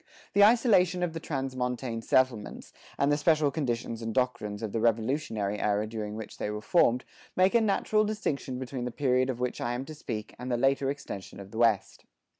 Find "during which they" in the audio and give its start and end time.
5.85-6.49